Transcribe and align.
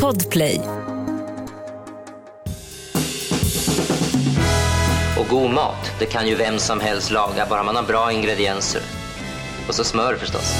Podplay. 0.00 0.60
Och 5.18 5.26
god 5.30 5.50
mat, 5.50 5.90
det 5.98 6.06
kan 6.06 6.28
ju 6.28 6.34
vem 6.34 6.58
som 6.58 6.80
helst 6.80 7.10
laga, 7.10 7.46
bara 7.50 7.62
man 7.62 7.76
har 7.76 7.82
bra 7.82 8.12
ingredienser. 8.12 8.82
Och 9.68 9.74
så 9.74 9.84
smör 9.84 10.16
förstås. 10.16 10.52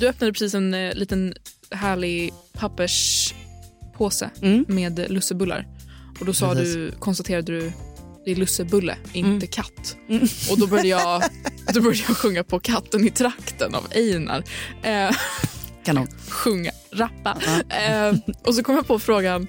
Du 0.00 0.08
öppnade 0.08 0.32
precis 0.32 0.54
en 0.54 0.74
eh, 0.74 0.94
liten 0.94 1.34
härlig 1.70 2.32
papperspåse 2.52 4.30
Mm. 4.42 4.64
med 4.68 5.06
lussebullar. 5.10 5.66
Och 6.20 6.26
då 6.26 6.32
sa 6.32 6.52
Precis. 6.54 6.74
du, 6.74 6.90
konstaterade 6.98 7.52
du 7.52 7.72
det 8.24 8.30
är 8.30 8.36
lussebulle, 8.36 8.96
inte 9.12 9.28
Mm. 9.28 9.40
katt. 9.46 9.96
Och 10.50 10.58
då 10.58 10.66
började, 10.66 10.88
jag, 10.88 11.22
då 11.72 11.80
började 11.80 12.04
jag 12.08 12.16
sjunga 12.16 12.44
på 12.44 12.60
Katten 12.60 13.04
i 13.06 13.10
trakten 13.10 13.74
av 13.74 13.86
Einar. 13.94 14.44
Eh, 14.82 15.16
Kanon. 15.84 16.06
sjunga, 16.28 16.70
rappa. 16.92 17.36
Eh, 17.68 18.14
och 18.44 18.54
så 18.54 18.62
kom 18.62 18.74
jag 18.74 18.86
på 18.86 18.98
frågan, 18.98 19.46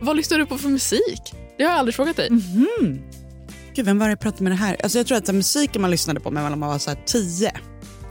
vad 0.00 0.16
lyssnar 0.16 0.38
du 0.38 0.46
på 0.46 0.58
för 0.58 0.68
musik? 0.68 1.22
Det 1.58 1.64
har 1.64 1.70
jag 1.70 1.78
aldrig 1.78 1.94
frågat 1.94 2.16
dig. 2.16 2.30
Mhm. 2.30 3.02
Gud, 3.74 3.86
vem 3.86 3.98
var 3.98 4.06
det 4.06 4.12
jag 4.12 4.20
pratade 4.20 4.42
med 4.42 4.52
det 4.52 4.56
här? 4.56 4.76
Alltså 4.82 4.98
jag 4.98 5.06
tror 5.06 5.18
att 5.18 5.26
här, 5.26 5.34
musiken 5.34 5.82
man 5.82 5.90
lyssnade 5.90 6.20
på 6.20 6.30
mellan 6.30 6.58
man 6.58 6.68
var 6.68 6.78
så 6.78 6.90
här 6.90 6.98
10 7.06 7.52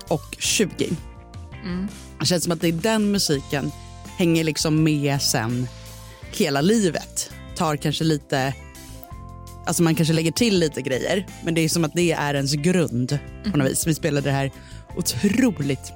och 0.07 0.35
20. 0.39 0.89
Mm. 1.63 1.87
Det 2.19 2.25
känns 2.25 2.43
som 2.43 2.53
att 2.53 2.61
det 2.61 2.67
är 2.67 2.71
den 2.71 3.11
musiken 3.11 3.71
hänger 4.17 4.43
liksom 4.43 4.83
med 4.83 5.21
sen 5.21 5.67
hela 6.31 6.61
livet. 6.61 7.31
Tar 7.55 7.75
kanske 7.75 8.03
lite, 8.03 8.53
alltså 9.65 9.83
man 9.83 9.95
kanske 9.95 10.13
lägger 10.13 10.31
till 10.31 10.59
lite 10.59 10.81
grejer, 10.81 11.25
men 11.43 11.53
det 11.53 11.61
är 11.61 11.69
som 11.69 11.83
att 11.83 11.93
det 11.93 12.11
är 12.11 12.33
ens 12.33 12.53
grund 12.53 13.19
på 13.51 13.57
något 13.57 13.71
vis. 13.71 13.87
Vi 13.87 13.93
spelade 13.93 14.29
det 14.29 14.35
här 14.35 14.51
otroligt 14.97 15.93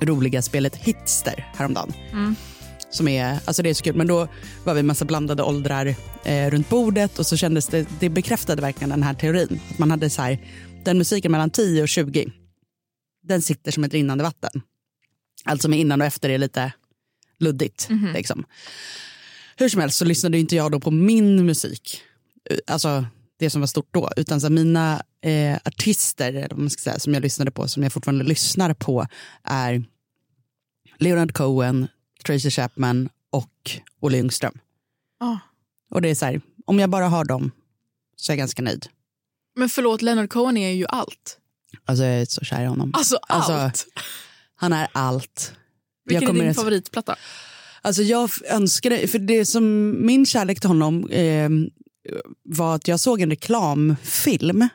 roliga 0.00 0.42
spelet 0.42 0.76
Hitster 0.76 1.52
häromdagen. 1.54 1.92
Som 2.90 3.08
är, 3.08 3.38
alltså 3.44 3.62
det 3.62 3.70
är 3.70 3.74
så 3.74 3.84
kul, 3.84 3.96
men 3.96 4.06
då 4.06 4.28
var 4.64 4.74
vi 4.74 4.82
massa 4.82 5.04
blandade 5.04 5.42
åldrar 5.42 5.94
eh, 6.24 6.50
runt 6.50 6.68
bordet 6.68 7.18
och 7.18 7.26
så 7.26 7.36
kändes 7.36 7.66
det, 7.66 7.86
det 8.00 8.08
bekräftade 8.08 8.62
verkligen 8.62 8.90
den 8.90 9.02
här 9.02 9.14
teorin. 9.14 9.60
Att 9.70 9.78
man 9.78 9.90
hade 9.90 10.10
så 10.10 10.22
här, 10.22 10.38
den 10.84 10.98
musiken 10.98 11.32
mellan 11.32 11.50
10 11.50 11.82
och 11.82 11.88
20, 11.88 12.32
den 13.22 13.42
sitter 13.42 13.72
som 13.72 13.84
ett 13.84 13.92
rinnande 13.92 14.24
vatten. 14.24 14.62
Allt 15.44 15.62
som 15.62 15.72
är 15.72 15.78
innan 15.78 16.00
och 16.00 16.06
efter 16.06 16.30
är 16.30 16.38
lite 16.38 16.72
luddigt. 17.38 17.88
Liksom. 18.14 18.44
Hur 19.56 19.68
som 19.68 19.80
helst 19.80 19.98
så 19.98 20.04
lyssnade 20.04 20.38
inte 20.38 20.56
jag 20.56 20.72
då 20.72 20.80
på 20.80 20.90
min 20.90 21.46
musik, 21.46 22.02
alltså 22.66 23.04
det 23.38 23.50
som 23.50 23.60
var 23.60 23.66
stort 23.68 23.88
då, 23.94 24.10
utan 24.16 24.40
så 24.40 24.50
mina 24.50 25.02
eh, 25.20 25.56
artister 25.64 26.32
eller 26.32 26.56
man 26.56 26.70
ska 26.70 26.80
säga, 26.82 26.98
som 26.98 27.14
jag 27.14 27.22
lyssnade 27.22 27.50
på, 27.50 27.68
som 27.68 27.82
jag 27.82 27.92
fortfarande 27.92 28.24
lyssnar 28.24 28.74
på, 28.74 29.06
är 29.44 29.84
Leonard 30.98 31.32
Cohen, 31.34 31.88
Tracy 32.26 32.50
Chapman 32.50 33.08
och 33.30 33.70
Olle 34.00 34.16
Ljungström. 34.16 34.58
Ah. 35.20 35.36
Och 35.90 36.02
det 36.02 36.08
är 36.08 36.14
så 36.14 36.26
här, 36.26 36.40
om 36.66 36.78
jag 36.78 36.90
bara 36.90 37.08
har 37.08 37.24
dem 37.24 37.50
så 38.16 38.32
är 38.32 38.34
jag 38.34 38.38
ganska 38.38 38.62
nöjd. 38.62 38.86
Men 39.56 39.68
förlåt, 39.68 40.02
Leonard 40.02 40.30
Cohen 40.30 40.56
är 40.56 40.70
ju 40.70 40.86
allt. 40.88 41.38
Alltså 41.84 42.04
jag 42.04 42.20
är 42.20 42.24
så 42.24 42.44
kär 42.44 42.62
i 42.62 42.66
honom. 42.66 42.90
Alltså 42.94 43.16
allt. 43.16 43.50
Alltså, 43.50 43.86
Han 44.54 44.72
är 44.72 44.88
allt. 44.92 45.52
Vilken 46.04 46.28
är 46.28 46.40
din 46.40 46.50
att- 46.50 46.56
favoritplatta? 46.56 47.16
Alltså 47.82 48.02
jag 48.02 48.30
önskar 48.50 49.06
för 49.06 49.18
det 49.18 49.46
som 49.46 49.94
min 50.06 50.26
kärlek 50.26 50.60
till 50.60 50.68
honom 50.70 51.08
eh, 51.10 51.48
var 52.42 52.74
att 52.74 52.88
jag 52.88 53.00
såg 53.00 53.20
en 53.20 53.30
reklamfilm 53.30 54.68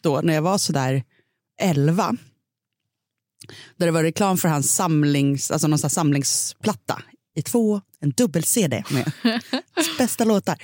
då 0.00 0.20
när 0.20 0.34
jag 0.34 0.42
var 0.42 0.58
sådär 0.58 1.04
11. 1.60 2.16
Där 3.76 3.86
det 3.86 3.92
var 3.92 4.02
reklam 4.02 4.38
för 4.38 4.48
hans 4.48 4.74
samlings, 4.74 5.50
alltså 5.50 5.68
någon 5.68 5.78
samlingsplatta 5.78 7.02
i 7.36 7.42
två, 7.42 7.80
en 8.00 8.10
dubbel-CD 8.10 8.84
med 8.90 9.12
bästa 9.98 10.24
låtar. 10.24 10.58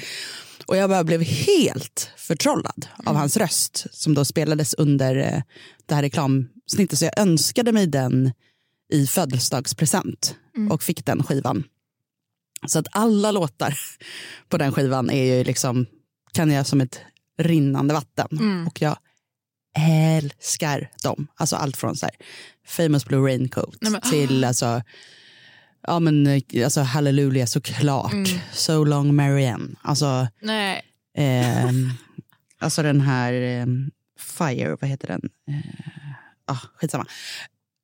Och 0.66 0.76
jag 0.76 0.90
bara 0.90 1.04
blev 1.04 1.22
helt 1.22 2.10
förtrollad 2.16 2.86
av 3.04 3.16
hans 3.16 3.36
röst 3.36 3.86
som 3.90 4.14
då 4.14 4.24
spelades 4.24 4.74
under 4.74 5.16
eh, 5.16 5.42
det 5.86 5.94
här 5.94 6.02
reklamsnittet. 6.02 6.98
Så 6.98 7.04
jag 7.04 7.18
önskade 7.18 7.72
mig 7.72 7.86
den 7.86 8.32
i 8.92 9.06
födelsedagspresent 9.06 10.36
och 10.70 10.82
fick 10.82 11.04
den 11.04 11.22
skivan. 11.22 11.64
Så 12.66 12.78
att 12.78 12.86
alla 12.90 13.30
låtar 13.30 13.78
på 14.48 14.58
den 14.58 14.72
skivan 14.72 15.10
är 15.10 15.24
ju 15.24 15.44
liksom, 15.44 15.86
kan 16.34 16.50
jag 16.50 16.66
som 16.66 16.80
ett 16.80 17.00
rinnande 17.38 17.94
vatten. 17.94 18.64
Och 18.66 18.82
jag 18.82 18.96
älskar 19.78 20.90
dem. 21.02 21.26
Alltså 21.36 21.56
allt 21.56 21.76
från 21.76 21.96
så 21.96 22.06
här, 22.06 22.14
Famous 22.66 23.04
Blue 23.04 23.28
Raincoat 23.28 23.74
Nej, 23.80 23.92
men- 23.92 24.00
till 24.00 24.44
alltså, 24.44 24.82
ja 25.86 25.98
men 25.98 26.26
eh, 26.26 26.42
alltså 26.64 26.80
Hallelujah 26.80 27.46
såklart. 27.46 28.12
So 28.52 28.84
long 28.84 29.14
Marianne. 29.16 29.74
Alltså, 29.82 30.28
Nej. 30.40 30.82
ehm, 31.18 31.90
alltså 32.58 32.82
den 32.82 33.00
här 33.00 33.32
ehm, 33.32 33.90
Fire, 34.38 34.76
vad 34.80 34.90
heter 34.90 35.06
den? 35.08 35.20
Eh, 35.48 35.70
ah, 36.46 36.58
skitsamma. 36.76 37.06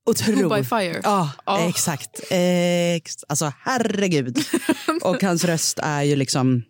Who 0.07 0.13
by 0.35 0.45
Otro. 0.45 0.65
Fire. 0.65 1.01
Ja, 1.05 1.31
Ja. 1.47 1.69
exakt. 1.69 2.21
Ex 2.31 3.17
alltså 3.29 3.53
herregud. 3.61 4.39
Och 5.03 5.23
hans 5.23 5.45
röst 5.45 5.79
är 5.83 6.03
ju 6.03 6.17
liksom 6.17 6.63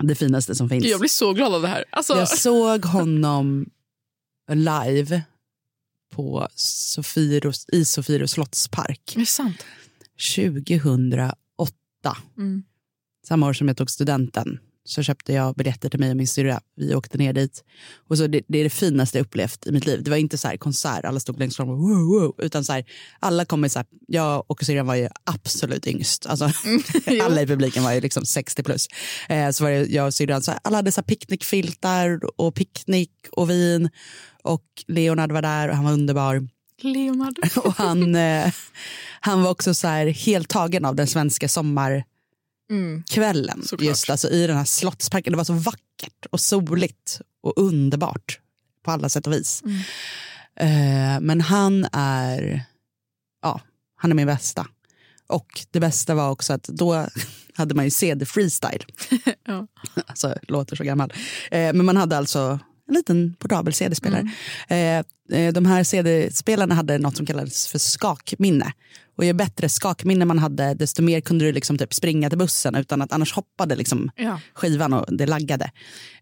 det 0.00 0.14
finaste 0.14 0.54
som 0.54 0.68
finns. 0.68 0.84
Jag 0.84 1.00
blir 1.00 1.08
så 1.08 1.32
glad 1.32 1.54
av 1.54 1.62
det 1.62 1.68
här. 1.68 1.84
Alltså, 1.90 2.14
Jag 2.14 2.28
såg 2.28 2.84
honom 2.84 3.70
live 4.52 5.22
på 6.10 6.48
Sofiros, 6.54 7.66
i 7.68 7.84
Sofiero 7.84 8.26
slottspark 8.26 9.16
är 9.16 9.20
det 9.20 9.26
sant? 9.26 9.64
2008. 10.36 11.36
Mm. 12.38 12.62
Samma 13.26 13.48
år 13.48 13.52
som 13.52 13.68
jag 13.68 13.76
tog 13.76 13.90
studenten 13.90 14.58
så 14.84 15.02
köpte 15.02 15.32
jag 15.32 15.54
biljetter 15.54 15.88
till 15.88 16.00
mig 16.00 16.10
och 16.10 16.16
min 16.16 16.28
syrra. 16.28 16.60
Vi 16.76 16.94
åkte 16.94 17.18
ner 17.18 17.32
dit. 17.32 17.64
Och 18.08 18.18
så 18.18 18.26
det, 18.26 18.42
det 18.48 18.58
är 18.58 18.64
det 18.64 18.70
finaste 18.70 19.18
jag 19.18 19.24
upplevt 19.24 19.66
i 19.66 19.72
mitt 19.72 19.86
liv. 19.86 20.02
Det 20.02 20.10
var 20.10 20.16
inte 20.16 20.38
så 20.38 20.48
här 20.48 20.56
konsert, 20.56 21.04
alla 21.04 21.20
stod 21.20 21.38
längst 21.38 21.56
fram 21.56 21.68
och 21.68 21.78
wow, 21.78 22.06
wow, 22.06 22.34
utan 22.38 22.64
så 22.64 22.72
här, 22.72 22.84
alla 23.20 23.44
kom 23.44 23.64
i 23.64 23.68
så 23.68 23.78
här, 23.78 23.86
jag 24.06 24.44
och 24.46 24.64
syrran 24.64 24.86
var 24.86 24.94
ju 24.94 25.08
absolut 25.24 25.86
yngst. 25.86 26.26
Alltså, 26.26 26.50
alla 27.22 27.42
i 27.42 27.46
publiken 27.46 27.82
var 27.82 27.92
ju 27.92 28.00
liksom 28.00 28.24
60 28.24 28.62
plus. 28.62 28.88
Eh, 29.28 29.50
så 29.50 29.64
var 29.64 29.70
det 29.70 29.86
jag 29.86 30.06
och 30.06 30.14
syrran, 30.14 30.42
så 30.42 30.50
här, 30.50 30.60
alla 30.64 30.76
hade 30.76 30.92
så 30.92 31.00
här 31.00 31.06
picknickfiltar 31.06 32.20
och 32.40 32.54
picknick 32.54 33.12
och 33.32 33.50
vin. 33.50 33.90
Och 34.42 34.64
Leonard 34.86 35.32
var 35.32 35.42
där 35.42 35.68
och 35.68 35.76
han 35.76 35.84
var 35.84 35.92
underbar. 35.92 36.48
Leonard. 36.82 37.38
Och 37.56 37.74
han, 37.74 38.14
eh, 38.14 38.52
han 39.20 39.42
var 39.42 39.50
också 39.50 39.74
så 39.74 39.88
här 39.88 40.06
helt 40.06 40.48
tagen 40.48 40.84
av 40.84 40.94
den 40.96 41.06
svenska 41.06 41.48
sommarkvällen. 41.48 42.13
Mm. 42.70 43.02
Såklart. 43.62 43.88
Just 43.88 44.10
alltså, 44.10 44.30
i 44.30 44.46
den 44.46 44.56
här 44.56 44.64
slottsparken. 44.64 45.32
Det 45.32 45.36
var 45.36 45.44
så 45.44 45.52
vackert 45.52 46.26
och 46.30 46.40
soligt 46.40 47.20
och 47.42 47.52
underbart 47.56 48.40
på 48.82 48.90
alla 48.90 49.08
sätt 49.08 49.26
och 49.26 49.32
vis. 49.32 49.62
Mm. 49.64 49.80
Eh, 50.56 51.20
men 51.20 51.40
han 51.40 51.86
är, 51.92 52.64
ja, 53.42 53.60
han 53.96 54.10
är 54.10 54.14
min 54.14 54.26
bästa. 54.26 54.66
Och 55.26 55.66
det 55.70 55.80
bästa 55.80 56.14
var 56.14 56.30
också 56.30 56.52
att 56.52 56.62
då 56.62 57.06
hade 57.54 57.74
man 57.74 57.84
ju 57.84 57.90
CD 57.90 58.26
freestyle. 58.26 58.84
Ja. 59.46 59.66
Alltså 60.06 60.34
låter 60.42 60.76
så 60.76 60.84
gammal. 60.84 61.12
Eh, 61.50 61.72
men 61.72 61.84
man 61.84 61.96
hade 61.96 62.18
alltså 62.18 62.58
en 62.88 62.94
liten 62.94 63.34
portabel 63.38 63.72
CD-spelare. 63.74 64.30
Mm. 64.68 65.04
Eh, 65.30 65.38
eh, 65.40 65.52
de 65.52 65.66
här 65.66 65.84
CD-spelarna 65.84 66.74
hade 66.74 66.98
något 66.98 67.16
som 67.16 67.26
kallades 67.26 67.68
för 67.68 67.78
skakminne. 67.78 68.72
Och 69.16 69.24
ju 69.24 69.32
bättre 69.32 69.68
skakminne 69.68 70.24
man 70.24 70.38
hade, 70.38 70.74
desto 70.74 71.02
mer 71.02 71.20
kunde 71.20 71.44
du 71.44 71.52
liksom 71.52 71.78
typ 71.78 71.94
springa 71.94 72.28
till 72.28 72.38
bussen 72.38 72.74
utan 72.74 73.02
att 73.02 73.12
annars 73.12 73.32
hoppade 73.32 73.76
liksom 73.76 74.10
Ja. 74.16 74.40
skivan 74.54 74.92
och 74.92 75.16
det 75.16 75.26
laggade. 75.26 75.70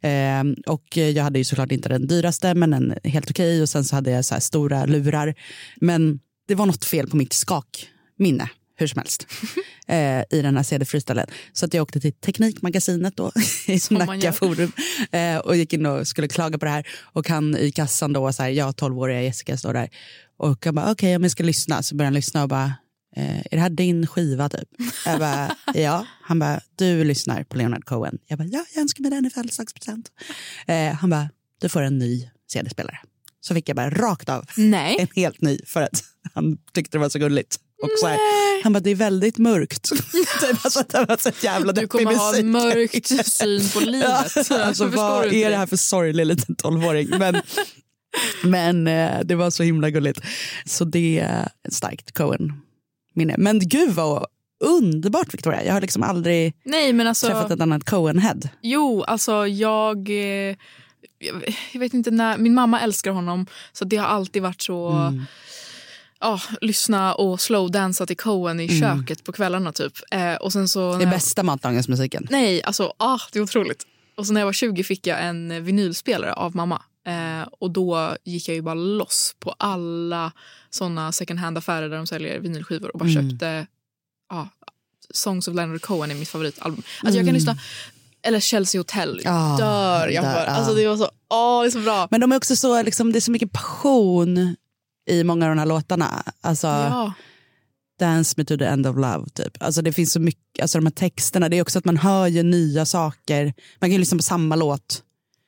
Eh, 0.01 0.45
och 0.67 0.97
jag 0.97 1.25
hade 1.25 1.39
ju 1.39 1.45
såklart 1.45 1.73
inte 1.73 1.89
den 1.89 2.07
dyraste 2.07 2.55
men 2.55 2.73
en 2.73 2.95
helt 3.05 3.31
okej 3.31 3.63
och 3.63 3.69
sen 3.69 3.85
så 3.85 3.95
hade 3.95 4.11
jag 4.11 4.25
så 4.25 4.35
här 4.35 4.41
stora 4.41 4.85
lurar. 4.85 5.35
Men 5.77 6.21
det 6.49 6.55
var 6.55 6.67
något 6.67 6.85
fel 6.85 7.07
på 7.11 7.17
mitt 7.17 7.33
skakminne 7.33 8.49
hur 8.83 8.89
som 8.89 8.99
helst 8.99 9.27
eh, 9.87 10.21
i 10.39 10.43
den 10.43 10.57
här 10.57 10.63
CD 10.63 10.85
freestylen. 10.85 11.27
Så 11.53 11.67
att 11.67 11.75
jag 11.75 11.83
åkte 11.83 12.01
till 12.01 12.13
Teknikmagasinet 12.13 13.17
då 13.17 13.33
i 13.67 13.81
Nacka 13.91 14.33
forum 14.33 14.73
eh, 15.13 15.37
och 15.37 15.57
gick 15.57 15.73
in 15.73 15.87
och 15.87 16.09
skulle 16.09 16.29
klaga 16.29 16.59
på 16.59 16.65
det 16.65 16.71
här 16.71 16.87
och 17.03 17.29
han 17.29 17.57
i 17.57 17.73
kassan 17.73 18.13
då, 18.13 18.33
så 18.33 18.43
här, 18.43 18.51
jag 18.51 18.75
12-åriga 18.75 19.23
Jessica 19.23 19.57
står 19.57 19.73
där 19.73 19.91
och 20.37 20.67
jag 20.67 20.75
bara 20.75 20.93
okej 20.93 21.17
om 21.17 21.23
jag 21.23 21.33
ska 21.33 21.43
lyssna 21.43 21.83
så 21.83 21.95
börjar 21.95 22.07
han 22.07 22.15
lyssna 22.15 22.43
och 22.43 22.49
bara 22.49 22.75
eh, 23.17 23.39
är 23.39 23.51
det 23.51 23.61
här 23.61 23.71
din 23.71 24.07
skiva 24.07 24.49
typ? 24.49 24.69
Jag 25.07 25.19
bara 25.21 25.57
ja. 25.75 26.07
Han 26.23 26.39
bara 26.39 26.61
du 26.77 27.05
lyssnar 27.05 27.45
på 27.45 27.57
Leonard 27.57 27.85
Cohen. 27.85 28.19
Jag 28.27 28.39
bara 28.39 28.49
ja 28.49 28.65
jag 28.75 28.83
önskar 28.83 29.03
mig 29.03 29.11
den 29.11 29.27
i 29.27 29.31
födelsedagspresent. 29.31 30.09
Eh, 30.67 30.93
han 30.93 31.11
bara 31.11 31.29
du 31.61 31.69
får 31.69 31.83
en 31.83 31.99
ny 31.99 32.31
CD-spelare. 32.53 32.99
Så 33.41 33.55
fick 33.55 33.69
jag 33.69 33.77
bara 33.77 33.91
rakt 33.91 34.29
av 34.29 34.45
Nej. 34.57 34.97
en 35.01 35.09
helt 35.15 35.41
ny 35.41 35.59
för 35.67 35.83
att 35.83 36.05
han 36.35 36.59
tyckte 36.73 36.99
det 36.99 37.01
var 37.01 37.09
så 37.09 37.19
gulligt. 37.19 37.59
Och 37.83 37.91
så 38.01 38.07
här, 38.07 38.19
han 38.63 38.73
bara, 38.73 38.81
det 38.81 38.91
är 38.91 38.95
väldigt 38.95 39.39
mörkt. 39.39 39.83
typ, 39.83 40.65
alltså, 40.65 40.83
det 40.89 41.05
var 41.09 41.17
så 41.17 41.31
jävla 41.47 41.73
Du 41.73 41.87
kommer 41.89 42.15
ha 42.15 42.37
en 42.37 42.51
mörkt 42.51 43.07
syn 43.33 43.69
på 43.75 43.81
livet. 43.81 44.09
Ja, 44.09 44.17
alltså, 44.17 44.55
Förstår 44.55 44.87
vad 44.87 45.33
är 45.33 45.51
det 45.51 45.57
här 45.57 45.67
för 45.67 45.77
sorglig 45.77 46.27
liten 46.27 46.55
tolvåring? 46.55 47.09
Men 47.19 47.43
Men 48.43 48.87
eh, 48.87 49.21
det 49.25 49.35
var 49.35 49.51
så 49.51 49.63
himla 49.63 49.91
gulligt. 49.91 50.21
Så 50.65 50.85
det 50.85 51.19
är 51.19 51.49
ett 51.69 51.75
starkt 51.75 52.13
Cohen-minne. 52.15 53.35
Men 53.39 53.59
gud 53.69 53.91
vad 53.91 54.27
underbart 54.65 55.35
Victoria. 55.35 55.65
Jag 55.65 55.73
har 55.73 55.81
liksom 55.81 56.03
aldrig 56.03 56.55
Nej, 56.65 56.93
men 56.93 57.07
alltså, 57.07 57.27
träffat 57.27 57.51
ett 57.51 57.61
annat 57.61 57.85
Cohen-head. 57.85 58.49
Jo, 58.63 59.03
alltså 59.03 59.47
jag... 59.47 60.11
eh, 60.11 60.57
Jag 61.19 61.55
jag 61.73 61.81
vet 61.81 61.95
inte 61.95 62.11
när... 62.11 62.39
Min 62.39 62.55
mamma 62.55 62.81
älskar 62.81 63.11
honom, 63.11 63.47
så 63.73 63.85
det 63.85 63.97
har 63.97 64.07
alltid 64.07 64.43
varit 64.43 64.63
så... 64.63 64.89
Mm. 64.91 65.25
Ja, 66.23 66.41
lyssna 66.61 67.15
och 67.15 67.41
slowdansa 67.41 68.07
till 68.07 68.17
Cohen 68.17 68.61
i 68.61 68.81
köket 68.81 69.25
på 69.25 69.33
kvällarna 69.33 69.73
typ. 69.73 69.93
Eh, 70.11 70.35
och 70.35 70.53
sen 70.53 70.69
så... 70.69 70.89
Mm. 70.89 70.99
Det 70.99 71.05
är 71.05 71.11
bästa 71.11 71.43
matlagningsmusiken. 71.43 72.27
Nej, 72.31 72.63
alltså 72.63 72.93
ah, 72.97 73.19
det 73.33 73.39
är 73.39 73.43
otroligt. 73.43 73.87
Och 74.17 74.27
så 74.27 74.33
när 74.33 74.41
jag 74.41 74.47
var 74.47 74.53
20 74.53 74.85
fick 74.85 75.07
jag 75.07 75.25
en 75.25 75.65
vinylspelare 75.65 76.33
av 76.33 76.57
mamma. 76.57 76.83
Eh, 77.07 77.49
och 77.61 77.71
då 77.71 78.17
gick 78.25 78.49
jag 78.49 78.55
ju 78.55 78.63
bara 78.63 78.75
loss 78.75 79.35
på 79.39 79.55
alla 79.59 80.33
såna 80.71 81.13
second 81.13 81.39
hand-affärer 81.41 81.89
där 81.89 81.97
de 81.97 82.07
säljer 82.07 82.39
vinylskivor 82.41 82.91
och 82.93 82.99
bara 82.99 83.09
Mm. 83.09 83.31
köpte 83.31 83.67
ja, 84.31 84.49
Songs 85.15 85.49
of 85.49 85.55
Leonard 85.55 85.81
Cohen 85.83 86.11
är 86.11 86.15
mitt 86.15 86.29
favoritalbum. 86.29 86.83
Alltså 87.03 87.19
jag 87.19 87.27
kan 87.27 87.35
lyssna, 87.35 87.57
eller 88.23 88.41
Chelsea 88.41 88.79
Hotel, 88.81 89.11
Mm. 89.11 89.23
Ja, 89.25 89.57
dör 89.59 90.09
jag 90.09 90.25
ja. 90.25 90.45
Alltså 90.45 90.75
det 90.75 90.89
var 90.89 90.97
så, 90.97 91.11
åh 91.35 91.61
det 91.63 91.69
är 91.69 91.71
så 91.71 91.79
bra. 91.79 92.09
Men 92.11 92.21
de 92.21 92.33
är 92.33 92.37
också 92.37 92.57
så, 92.57 92.83
liksom, 92.83 93.13
det 93.13 93.19
är 93.19 93.21
så 93.21 93.31
mycket 93.31 93.53
passion 93.53 94.57
i 95.11 95.25
många 95.25 95.45
av 95.47 95.51
de 95.51 95.59
här 95.59 95.67
låtarna. 95.67 96.23
Alltså, 96.41 96.67
ja. 96.67 97.13
Dance 98.01 98.35
me 98.37 98.45
to 98.45 98.57
the 98.59 98.65
end 98.65 98.87
of 98.87 98.97
love. 98.97 99.25
Typ. 99.35 99.63
Alltså, 99.63 99.83
det 99.83 99.93
finns 99.93 100.13
så 100.13 100.21
mycket, 100.21 100.63
alltså, 100.63 100.79
de 100.79 100.87
här 100.87 100.91
texterna, 100.93 101.49
det 101.49 101.57
är 101.59 101.63
också 101.63 101.79
att 101.79 101.85
man 101.85 101.97
hör 101.97 102.27
ju 102.27 102.43
nya 102.43 102.87
saker. 102.87 103.45
Man 103.81 103.91
kan 103.91 103.93
ju 103.93 103.99
lyssna 103.99 104.17
på 104.19 104.23
samma 104.23 104.57
låt 104.57 105.03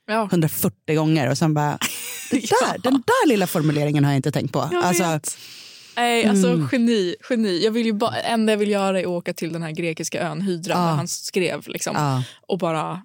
Ja. 0.07 0.25
140 0.31 0.97
gånger 0.97 1.31
och 1.31 1.39
sen 1.39 1.55
bara, 1.55 1.79
det 2.31 2.37
där, 2.41 2.79
den 2.83 2.93
där 2.93 3.29
lilla 3.29 3.47
formuleringen 3.47 4.05
har 4.05 4.11
jag 4.13 4.17
inte 4.19 4.33
tänkt 4.33 4.53
på. 4.53 4.69
Jag 4.73 4.85
Alltså, 4.85 5.03
vet. 5.05 5.37
Nej, 5.97 6.27
alltså 6.27 6.49
Mm. 6.49 6.69
geni. 6.73 7.15
geni. 7.31 7.65
Jag 7.65 7.71
vill 7.73 7.87
ju 7.87 7.93
bara, 7.93 8.17
enda 8.21 8.53
jag 8.53 8.59
vill 8.59 8.71
göra 8.71 8.99
är 9.01 9.03
att 9.03 9.09
åka 9.09 9.35
till 9.35 9.53
den 9.53 9.63
här 9.63 9.71
grekiska 9.71 10.21
ön 10.23 10.41
Hydra 10.41 10.73
Ja. 10.75 10.79
där 10.81 10.87
han 10.95 11.09
skrev. 11.09 11.69
Liksom, 11.69 11.97
ja. 11.97 12.23
Och 12.49 12.59
bara 12.59 13.03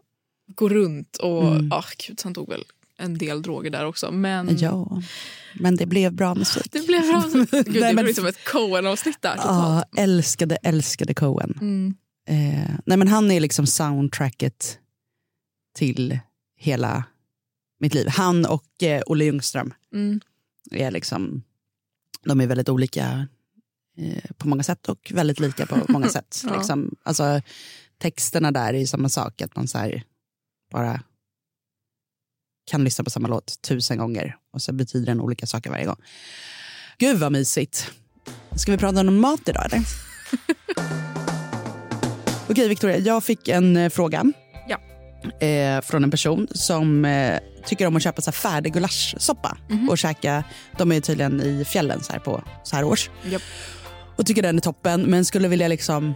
gå 0.55 0.69
runt. 0.69 1.17
Och, 1.17 1.47
Mm. 1.47 1.71
ah, 1.71 1.83
gud, 2.07 2.19
han 2.23 2.33
tog 2.33 2.49
väl 2.49 2.63
en 2.99 3.17
del 3.17 3.41
droger 3.41 3.69
där 3.69 3.85
också. 3.85 4.11
Men 4.11 4.57
ja, 4.57 5.01
men 5.53 5.75
det 5.75 5.85
blev 5.85 6.13
bra 6.13 6.35
musik. 6.35 6.67
det 6.71 6.87
blev 6.87 7.01
bra. 7.01 7.21
Gud, 7.33 7.47
Nej, 7.51 7.63
det 7.63 7.93
men- 7.93 8.03
blev 8.05 8.13
som 8.13 8.25
ett 8.27 8.45
Coen-avsnitt 8.51 9.21
där. 9.21 9.35
Ja, 9.37 9.83
älskade, 9.97 10.55
älskade 10.55 11.13
Cohen. 11.13 11.57
Mm. 11.61 11.95
Eh, 12.27 12.69
nej 12.85 12.97
men 12.97 13.07
han 13.07 13.31
är 13.31 13.39
liksom 13.39 13.65
soundtracket 13.67 14.79
till 15.75 16.19
hela 16.57 17.03
mitt 17.79 17.93
liv. 17.93 18.07
Han 18.07 18.45
och 18.45 18.83
eh, 18.83 19.01
Olle 19.05 19.25
Ljungström 19.25 19.73
Mm. 19.93 20.19
är 20.71 20.91
liksom, 20.91 21.43
de 22.25 22.41
är 22.41 22.47
väldigt 22.47 22.69
olika 22.69 23.27
eh, 23.97 24.31
på 24.37 24.47
många 24.47 24.63
sätt 24.63 24.89
och 24.89 25.11
väldigt 25.15 25.39
lika 25.39 25.65
på 25.65 25.79
många 25.91 26.07
sätt. 26.09 26.41
Ja. 26.47 26.57
liksom, 26.57 26.95
alltså, 27.03 27.41
texterna 27.97 28.51
där 28.51 28.73
är 28.73 28.79
ju 28.79 28.87
samma 28.87 29.09
sak, 29.09 29.41
att 29.41 29.55
man 29.55 29.67
så 29.67 29.77
här, 29.77 30.03
bara 30.71 31.01
kan 32.69 32.83
lyssna 32.83 33.03
på 33.03 33.09
samma 33.09 33.27
låt 33.27 33.61
tusen 33.61 33.97
gånger 33.97 34.35
och 34.53 34.61
så 34.61 34.73
betyder 34.73 35.05
den 35.05 35.21
olika 35.21 35.45
saker 35.45 35.69
varje 35.69 35.85
gång. 35.85 35.97
Gud 36.97 37.17
vad 37.19 37.31
mysigt. 37.31 37.91
Ska 38.55 38.71
vi 38.71 38.77
prata 38.77 38.99
om 38.99 39.19
mat 39.21 39.41
idag 39.49 39.65
eller? 39.65 39.81
Okej 42.49 42.67
Victoria, 42.67 42.97
jag 42.97 43.23
fick 43.23 43.47
en 43.47 43.77
eh, 43.77 43.89
fråga 43.89 44.23
Ja. 44.67 44.77
eh, 45.47 45.81
från 45.81 46.03
en 46.03 46.11
person 46.11 46.47
som 46.51 47.05
eh, 47.05 47.39
tycker 47.65 47.85
om 47.87 47.95
att 47.95 48.03
köpa 48.03 48.21
så 48.21 48.27
här 48.31 48.33
färdig 48.35 48.73
gulaschsoppa 48.73 49.57
och 49.89 49.97
käka. 49.97 50.43
De 50.77 50.91
är 50.91 51.01
tydligen 51.01 51.41
i 51.41 51.65
fjällen 51.65 52.03
så 52.03 52.11
här 52.11 52.19
på 52.19 52.43
så 52.63 52.75
här 52.75 52.83
års. 52.83 53.09
Japp. 53.25 53.41
Och 54.17 54.25
tycker 54.25 54.41
den 54.41 54.57
är 54.57 54.61
toppen 54.61 55.01
men 55.01 55.25
skulle 55.25 55.47
vilja 55.47 55.67
liksom 55.67 56.13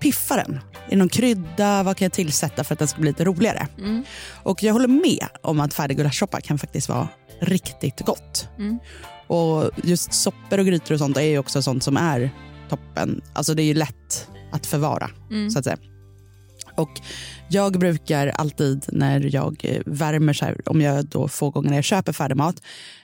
piffa 0.00 0.36
den. 0.36 0.60
Är 0.86 0.90
det 0.90 0.96
någon 0.96 1.08
krydda? 1.08 1.82
Vad 1.82 1.96
kan 1.96 2.04
jag 2.04 2.12
tillsätta 2.12 2.64
för 2.64 2.72
att 2.72 2.78
den 2.78 2.88
ska 2.88 3.00
bli 3.00 3.10
lite 3.10 3.24
roligare? 3.24 3.66
Mm. 3.78 4.04
Och 4.42 4.62
jag 4.62 4.72
håller 4.72 4.88
med 4.88 5.26
om 5.42 5.60
att 5.60 5.74
färdig 5.74 5.96
gulaschsoppa 5.96 6.40
kan 6.40 6.58
faktiskt 6.58 6.88
vara 6.88 7.08
riktigt 7.40 8.00
gott. 8.00 8.48
Mm. 8.58 8.78
Och 9.26 9.70
just 9.84 10.12
soppor 10.14 10.58
och 10.58 10.66
grytor 10.66 10.94
och 10.94 10.98
sånt 10.98 11.16
är 11.16 11.22
ju 11.22 11.38
också 11.38 11.62
sånt 11.62 11.82
som 11.82 11.96
är 11.96 12.30
toppen. 12.68 13.22
Alltså 13.32 13.54
det 13.54 13.62
är 13.62 13.66
ju 13.66 13.74
lätt 13.74 14.28
att 14.52 14.66
förvara 14.66 15.10
Mm. 15.30 15.50
så 15.50 15.58
att 15.58 15.64
säga. 15.64 15.76
Och 16.76 17.00
jag 17.48 17.78
brukar 17.78 18.26
alltid 18.26 18.84
när 18.92 19.34
jag 19.34 19.80
värmer, 19.86 20.32
så 20.32 20.44
här, 20.44 20.68
om 20.68 20.80
jag 20.80 21.04
då 21.04 21.28
få 21.28 21.50
gånger 21.50 21.74
jag 21.74 21.84
köper 21.84 22.12
färdig 22.12 22.36
mat, 22.36 22.62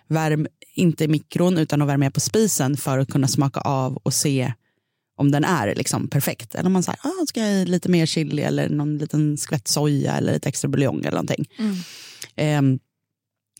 värm 0.09 0.47
inte 0.75 1.05
i 1.05 1.09
mikron 1.09 1.59
utan 1.59 1.83
att 1.83 1.89
värma 1.89 2.11
på 2.11 2.21
spisen 2.21 2.77
för 2.77 2.99
att 2.99 3.13
kunna 3.13 3.29
smaka 3.29 3.61
av 3.61 3.97
och 3.97 4.15
se 4.15 4.53
om 5.23 5.31
den 5.31 5.45
är 5.45 5.75
liksom 5.75 6.09
perfekt. 6.09 6.55
Eller 6.55 6.67
om 6.67 6.73
man 6.73 6.83
säger, 6.83 7.01
ah, 7.03 7.27
ska 7.27 7.41
jag 7.41 7.69
lite 7.69 7.89
mer 7.89 8.07
chili 8.07 8.43
eller 8.43 8.69
någon 8.69 8.99
liten 8.99 9.37
skvätt 9.37 9.69
soja 9.69 10.17
eller 10.17 10.33
lite 10.33 10.49
extra 10.49 10.69
buljong 10.69 11.01
eller 11.01 11.11
någonting. 11.11 11.49
Mm. 11.59 11.77
Ehm, 12.37 12.79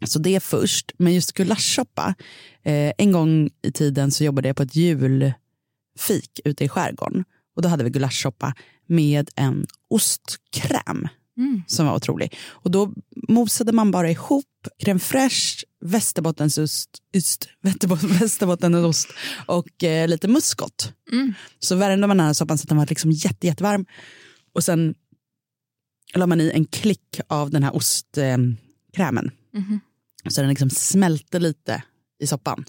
så 0.07 0.19
det 0.19 0.41
först. 0.43 0.93
Men 0.97 1.15
just 1.15 1.33
gulaschsoppa. 1.33 2.15
Eh, 2.63 2.93
en 2.99 3.13
gång 3.13 3.51
i 3.63 3.73
tiden 3.73 4.11
så 4.11 4.25
jobbade 4.25 4.49
jag 4.49 4.57
på 4.57 4.63
ett 4.63 4.77
julfik 4.77 6.41
ute 6.45 6.65
i 6.65 6.69
skärgården. 6.69 7.25
Och 7.57 7.63
då 7.63 7.69
hade 7.69 7.85
vi 7.85 7.91
gulaschsoppa 7.91 8.55
med 8.87 9.31
en 9.37 9.67
ostkräm 9.89 11.09
Mm. 11.39 11.63
som 11.67 11.87
var 11.87 11.95
otrolig. 11.97 12.37
Och 12.49 12.71
då 12.71 12.93
mosade 13.29 13.73
man 13.73 13.91
bara 13.91 14.11
ihop 14.11 14.45
crème 14.85 14.99
fraîche, 14.99 15.65
västerbottensost, 15.81 16.91
yst, 17.17 17.49
västerbot- 17.63 18.07
västerbottenost 18.21 19.09
och 19.47 19.85
eh, 19.85 20.09
lite 20.09 20.29
muskot. 20.29 20.93
Mm. 21.13 21.35
Så 21.59 21.77
värmde 21.77 22.07
man 22.07 22.17
den 22.17 22.27
här 22.27 22.33
soppan 22.35 22.59
så 22.59 22.63
att 22.63 22.69
den 22.69 22.79
var 22.79 22.87
liksom 22.87 23.11
jätte, 23.11 23.47
jättevarm. 23.47 23.87
Och 24.53 24.65
sen 24.65 24.95
la 26.15 26.27
man 26.27 26.41
i 26.41 26.51
en 26.55 26.65
klick 26.65 27.21
av 27.29 27.51
den 27.51 27.63
här 27.63 27.77
ostkrämen. 27.77 28.57
Krämen. 28.97 29.31
Mhm. 29.55 29.81
Så 30.31 30.41
den 30.41 30.51
liksom 30.51 30.71
smälte 30.71 31.39
lite 31.39 31.83
i 32.19 32.27
soppan. 32.27 32.65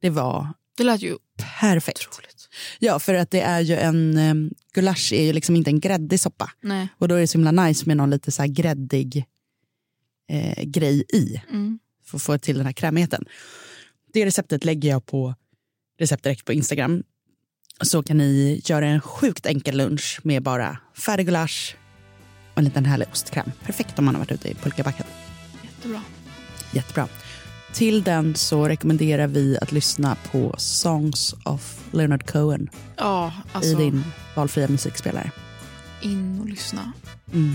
Det 0.00 0.10
var 0.10 0.48
Det 0.76 0.84
lät 0.84 1.02
ju 1.02 1.16
perfekt. 1.60 2.06
otroligt. 2.10 2.29
Ja, 2.78 2.98
för 2.98 3.14
att 3.14 3.30
det 3.30 3.40
är 3.40 3.60
ju 3.60 3.74
en, 3.74 4.18
eh, 4.18 4.34
gulasch 4.72 5.12
är 5.12 5.22
ju 5.22 5.32
liksom 5.32 5.56
inte 5.56 5.70
en 5.70 5.80
gräddig 5.80 6.20
soppa. 6.20 6.50
Nej. 6.60 6.88
Och 6.98 7.08
då 7.08 7.14
är 7.14 7.20
det 7.20 7.26
så 7.26 7.38
himla 7.38 7.64
nice 7.64 7.86
med 7.86 7.96
någon 7.96 8.10
lite 8.10 8.32
så 8.32 8.42
här 8.42 8.48
gräddig 8.48 9.24
eh, 10.28 10.64
grej 10.64 11.04
i. 11.08 11.42
Mm. 11.50 11.78
För 12.04 12.16
att 12.16 12.22
få 12.22 12.38
till 12.38 12.56
den 12.56 12.66
här 12.66 12.72
krämigheten. 12.72 13.24
Det 14.12 14.26
receptet 14.26 14.64
lägger 14.64 14.88
jag 14.88 15.06
på 15.06 15.34
recept 15.98 16.22
direkt 16.24 16.44
på 16.44 16.52
Instagram. 16.52 17.02
Så 17.80 18.02
kan 18.02 18.18
ni 18.18 18.60
göra 18.64 18.86
en 18.86 19.00
sjukt 19.00 19.46
enkel 19.46 19.76
lunch 19.76 20.20
med 20.22 20.42
bara 20.42 20.78
färdig 20.96 21.26
gulasch 21.26 21.76
och 22.52 22.58
en 22.58 22.64
liten 22.64 22.84
härlig 22.84 23.08
ostkräm. 23.12 23.52
Perfekt 23.64 23.98
om 23.98 24.04
man 24.04 24.14
har 24.14 24.20
varit 24.20 24.32
ute 24.32 24.48
i 24.48 24.54
pulkabacken. 24.54 25.06
Jättebra. 25.62 26.02
Jättebra. 26.72 27.08
Till 27.74 28.02
den 28.02 28.34
så 28.34 28.68
rekommenderar 28.68 29.26
vi 29.26 29.58
att 29.62 29.72
lyssna 29.72 30.16
på 30.32 30.54
Songs 30.58 31.34
of 31.44 31.78
Leonard 31.90 32.30
Cohen 32.30 32.70
Ja, 32.96 33.32
alltså 33.52 33.70
i 33.70 33.74
din 33.74 34.04
valfria 34.34 34.68
musikspelare. 34.68 35.30
in 36.02 36.40
och 36.40 36.48
lyssna. 36.48 36.92
Mm. 37.32 37.54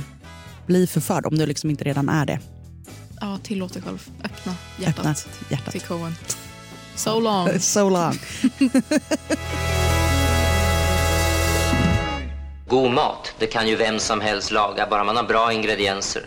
Bli 0.65 0.88
förförd 0.88 1.25
om 1.25 1.38
du 1.38 1.45
liksom 1.45 1.69
inte 1.69 1.84
redan 1.84 2.10
är 2.10 2.25
det. 2.25 2.39
Ja, 3.22 3.38
tillåt 3.43 3.74
dig 3.74 3.81
själv. 3.81 4.10
Öppna 4.24 4.55
hjärtat 4.79 5.05
Öppna 5.05 5.15
hjärtat. 5.50 5.72
till 5.72 5.81
Coen. 5.81 6.15
So 6.95 7.19
long. 7.19 7.50
So 7.60 7.89
long. 7.89 8.19
God 12.67 12.91
mat, 12.91 13.34
det 13.39 13.48
kan 13.48 13.67
ju 13.67 13.75
vem 13.75 14.00
som 14.00 14.22
helst 14.22 14.51
laga, 14.51 14.88
bara 14.89 15.03
man 15.03 15.15
har 15.15 15.24
bra 15.24 15.53
ingredienser. 15.53 16.25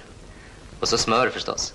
Och 0.81 0.89
så 0.89 0.99
smör 0.99 1.29
förstås. 1.29 1.75